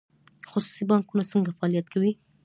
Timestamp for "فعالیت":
1.57-1.87